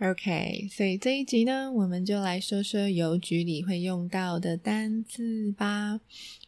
[0.00, 5.98] OK，所以这一集呢，我们就来说说邮局里会用到的单字吧。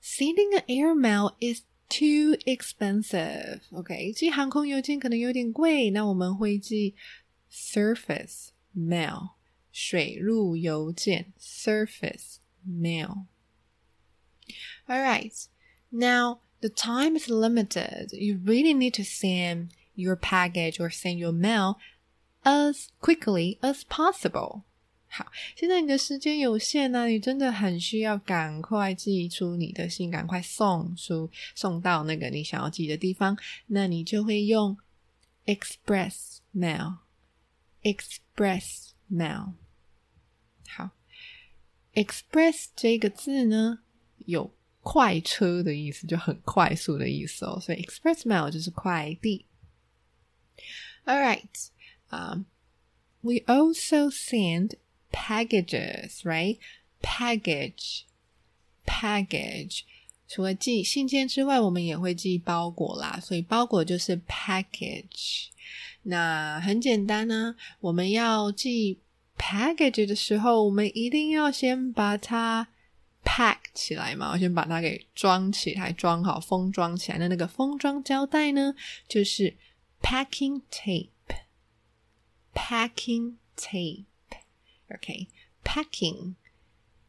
[0.00, 6.94] sending an air mail is too expensive？OK，寄航空邮件可能有点贵，那我们会寄
[7.52, 9.30] surface mail
[9.72, 15.32] 水路邮件，surface mail。All right,
[15.90, 18.12] now the time is limited.
[18.12, 21.78] You really need to send your package or send your mail
[22.44, 24.62] as quickly as possible.
[25.12, 25.26] 好，
[25.56, 33.36] 现在你的时间有限呢，你真的很需要赶快寄出你的信，赶快送出送到那个你想要寄的地方。
[33.66, 34.78] 那你就会用
[35.46, 36.38] express
[37.82, 39.54] mail，express mail。
[40.68, 40.90] 好，
[41.94, 43.80] express 这个字呢
[44.26, 44.54] 有
[44.85, 49.47] 快车的意思就很快速的意思哦，所以 express mail 就是快递。
[51.05, 51.69] All right,
[52.11, 52.43] um,
[53.21, 54.75] we also send
[55.11, 56.59] packages, right?
[57.01, 58.03] Package,
[58.85, 59.81] package.
[60.27, 65.47] 除了寄信件之外，我们也会寄包裹啦，所以包裹就是 package。
[66.03, 68.99] 那很简单呢，我们要寄
[69.35, 72.67] package 的时候，我们一定要先把它
[73.25, 78.75] pack 起来嘛，我先把它给装起来，装好封装起来的那个封装胶带呢，
[79.07, 79.57] 就是
[80.01, 80.61] packing
[82.53, 86.35] tape，packing tape，OK，packing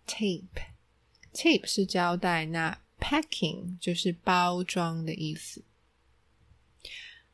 [0.08, 5.62] tape，tape 是胶带，那 packing 就是包装的意思。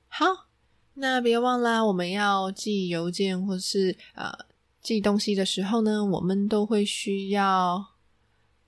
[0.08, 0.48] 好，
[0.94, 4.46] 那别忘啦，我们要寄邮件或是呃
[4.82, 7.91] 寄东西的时候呢，我们都会需要。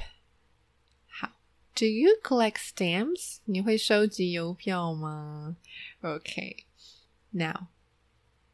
[1.07, 1.31] 好
[1.75, 3.37] ，Do you collect stamps？
[3.45, 5.57] 你会收集邮票吗
[6.01, 7.67] ？OK，Now，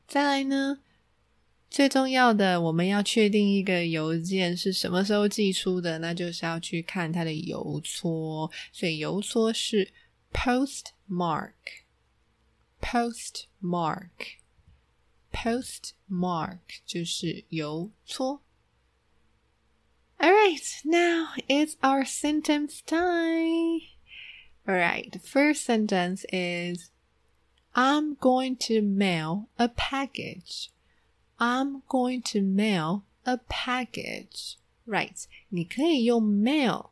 [0.08, 0.80] 再来呢，
[1.70, 9.92] 最重要的，我们要确定一个邮件是什么时候寄出的，那就是要去看它的邮戳，所以邮戳是
[10.32, 11.54] postmark。
[12.83, 14.39] postmark
[15.33, 18.43] postmark 就是邮戳。
[20.19, 23.81] Alright, now it's our sentence time.
[24.67, 26.91] Alright, the first sentence is
[27.75, 30.71] I'm going to mail a package.
[31.39, 34.57] I'm going to mail a package.
[34.85, 36.91] Right, 你可以用 mail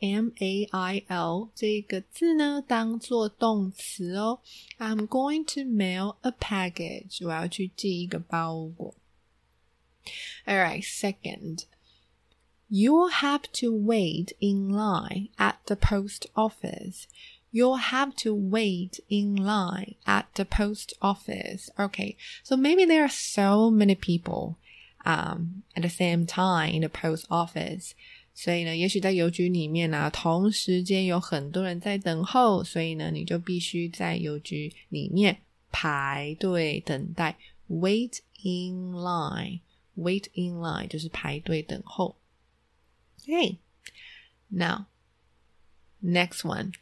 [0.00, 4.40] M A I L 这个字呢，当做动词哦。
[4.78, 8.94] I'm going to mail a package，我要去寄一个包裹。
[10.46, 11.64] All right, second,
[12.72, 17.08] You'll have to wait in line at the post office.
[17.50, 21.68] You'll have to wait in line at the post office.
[21.76, 24.56] Okay, so maybe there are so many people
[25.04, 27.96] um, at the same time in the post office.
[28.35, 35.41] 所以呢，也许在邮局里面呢、同时间有很多人在等候，所以呢，你就必须在邮局里面
[35.71, 37.37] 排队等待
[37.69, 39.61] ，wait in line。
[39.95, 42.17] wait in line 就是排队等候。
[43.21, 43.59] Okay,
[44.49, 44.87] now
[46.03, 46.73] next one.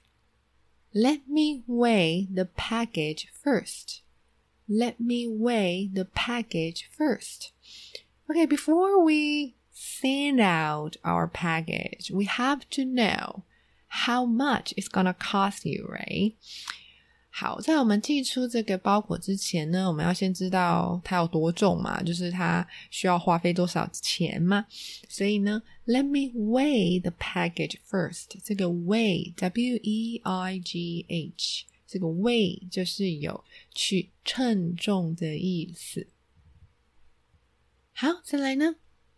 [0.91, 4.00] Let me weigh the package first.
[4.67, 7.51] Let me weigh the package first.
[8.27, 13.43] Okay, before we send out our package, we have to know
[14.05, 16.35] how much it's gonna cost you, right?
[17.31, 24.67] 好，在我们寄出这个包裹之前呢，我们要先知道它有多重嘛，就是它需要花费多少钱嘛。
[25.08, 28.40] 所以呢，Let me weigh the package first。
[28.43, 36.08] 这个 weigh，W E I G H，这个 weigh 就是有去称重的意思。
[37.93, 38.76] 好，再来呢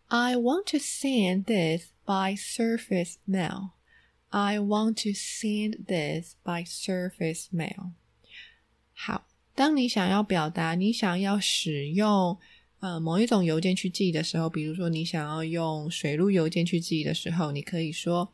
[0.09, 7.93] ，I want to send this by surface mail。I want to send this by surface mail。
[8.93, 12.39] 好，当你想要表达你想要使用
[12.81, 18.33] 呃某一种邮件去寄的时候，比如说你想要用水路邮件去寄的时候，你可以说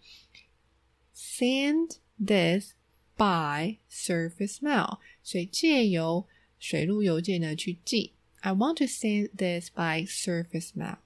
[1.14, 2.72] send this
[3.16, 6.26] by surface mail，所以借由
[6.58, 8.12] 水路邮件呢去寄。
[8.40, 10.98] I want to send this by surface mail。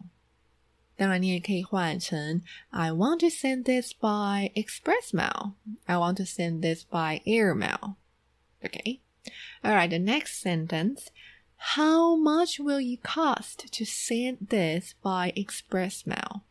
[0.96, 7.54] 当然，你也可以换成 I want to send this by express mail。I want to send this by air
[7.54, 11.08] mail。OK。All right, the next sentence.
[11.74, 16.42] How much will it cost to send this by express mail?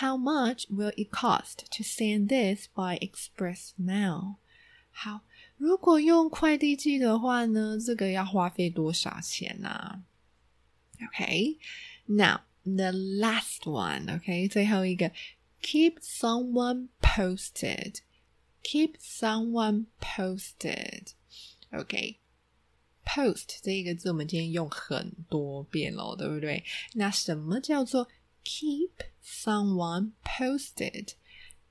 [0.00, 4.36] How much will it cost to send this by express mail?
[4.90, 5.20] 好，
[5.58, 10.02] 如果用快递寄的话呢，这个要花费多少钱呢？
[10.98, 11.58] Okay,
[12.06, 14.05] now the last one.
[14.19, 15.11] Okay，最后一个
[15.61, 17.97] ，keep someone posted.
[18.63, 21.07] Keep someone posted.
[21.71, 26.63] OK，post 这一个字我们今天用很多遍了，对不对？
[26.93, 28.07] 那什么叫做
[28.45, 28.91] keep
[29.23, 31.09] someone posted？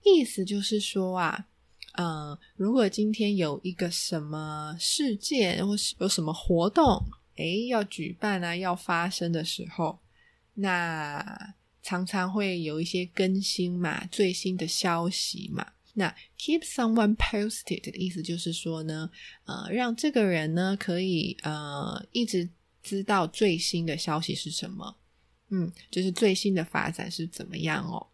[0.03, 1.47] 意思就是说啊，
[1.93, 7.07] 呃，如果今天有一个什么事件或是有什么活动，
[7.37, 9.99] 诶，要举办啊，要发生的时候，
[10.55, 15.73] 那常常会有一些更新嘛，最新的消息嘛。
[15.95, 19.11] 那 keep someone posted 的意思就是说呢，
[19.45, 22.49] 呃，让这个人呢可以呃一直
[22.83, 24.97] 知道最新的消息是什么，
[25.51, 28.07] 嗯，就是最新的发展是怎么样哦。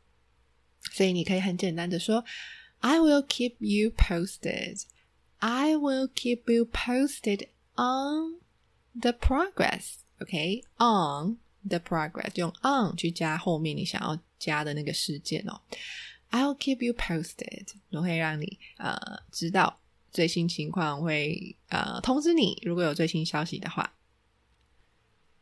[0.93, 2.25] 所以你可以很简单的说
[2.79, 4.83] ，I will keep you posted.
[5.39, 7.47] I will keep you posted
[7.77, 8.41] on
[9.01, 9.99] the progress.
[10.21, 15.61] OK, on the progress 用 on 去加后面你想要加的那个事件哦。
[16.31, 18.97] I'll keep you posted，我会让你呃
[19.33, 19.81] 知道
[20.13, 23.95] 最新情况，会呃通知你，如果有最新消息的话。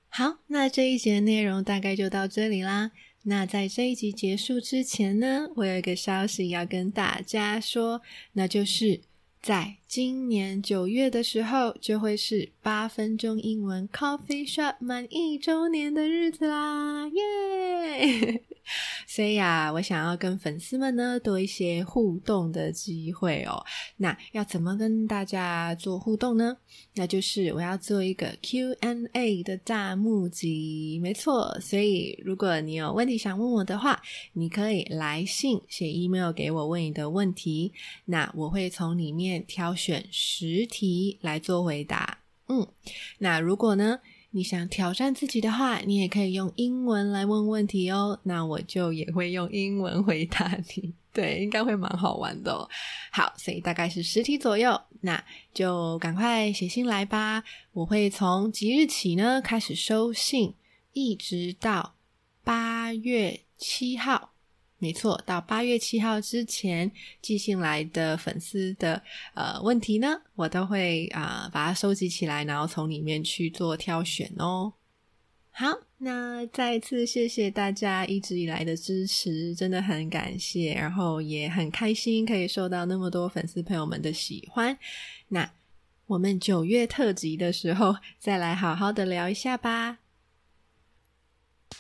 [0.09, 2.93] 好，那这一节内容大概就到这里啦。
[3.25, 8.01] 那在这一集结束之前呢，我有一个消息要跟大家说，
[8.33, 9.01] 那就是
[9.43, 18.43] 在今年九月的时候，就会是八分钟英文 Coffee Shop 满一周年的日子啦，耶！
[19.07, 23.65] 所以啊，我想要跟粉丝们呢多一些互动的机会哦。
[23.99, 26.57] 那要怎么跟大家做互动呢？
[26.95, 31.59] 那就是我要做一个 Q&A 的大募集，没错。
[31.61, 34.03] 所以如果你有问题想问我的话，
[34.35, 37.73] 你可以来信写 email 给我问你的问题，
[38.07, 42.19] 那我会从里面挑选十题来做回答。
[42.49, 42.67] 嗯，
[43.19, 44.01] 那如果呢？
[44.37, 48.21] 你想挑战自己的话，你也可以用英文来问问题哦。
[48.25, 52.69] 那我就也会用英文回答你，对，应该会蛮好玩的。
[53.11, 55.25] 好，所以大概是十题左右，那
[55.55, 57.43] 就赶快写信来吧。
[57.73, 60.53] 我会从即日起呢开始收信，
[60.93, 61.95] 一直到
[62.45, 64.35] 八月七号。
[64.79, 66.93] 没错，到八月七号之前
[67.23, 69.03] 寄信来的粉丝的
[69.35, 74.75] 呃问题呢，我都会啊把它收集起来，然后从里面去做挑选哦。
[75.51, 75.67] 好，
[75.97, 84.77] 那再次谢谢大家一直以来的支持，真的很感谢，然后也很开心可以受到那么多粉丝朋友们的喜欢。
[85.29, 85.51] 那
[86.07, 90.06] 我们九月特辑的时候再来好好的聊一下吧。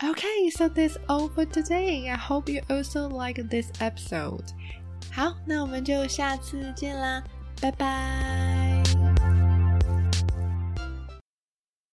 [0.03, 2.09] Okay, so that's all for today.
[2.09, 4.45] I hope you also like this episode.
[5.11, 7.23] 好，那我们就下次见啦，
[7.61, 8.64] 拜拜。